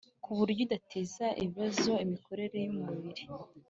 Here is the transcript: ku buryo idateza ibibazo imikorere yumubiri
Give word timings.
ku 0.23 0.29
buryo 0.37 0.61
idateza 0.65 1.25
ibibazo 1.41 1.91
imikorere 2.05 2.57
yumubiri 2.65 3.23